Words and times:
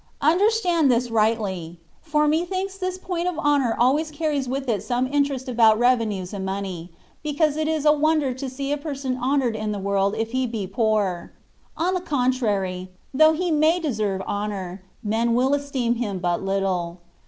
Understand 0.21 0.91
this 0.91 1.11
rightly; 1.11 1.79
for 2.01 2.27
methinks 2.27 2.75
this 2.75 2.97
point 2.97 3.27
of 3.27 3.37
honour 3.37 3.75
always 3.77 4.09
carries 4.09 4.49
with 4.49 4.67
it 4.67 4.81
some 4.81 5.05
interest 5.05 5.47
about 5.47 5.77
revenues 5.77 6.33
and 6.33 6.43
money, 6.43 6.91
because 7.21 7.55
it 7.55 7.67
is 7.67 7.85
a 7.85 7.91
wonder 7.93 8.33
to 8.33 8.49
see 8.49 8.71
a 8.71 8.77
person 8.77 9.15
honoured 9.15 9.55
in 9.55 9.71
the 9.71 9.77
world 9.77 10.15
if 10.15 10.31
he 10.31 10.47
be 10.47 10.65
poor: 10.65 11.33
on 11.77 11.93
the 11.93 12.01
contrary, 12.01 12.89
though 13.13 13.33
he 13.33 13.51
may 13.51 13.79
deserve 13.79 14.23
honour, 14.23 14.81
men 15.03 15.35
will 15.35 15.53
esteem 15.53 15.93
him 15.93 16.17
but 16.17 16.41
little. 16.43 17.01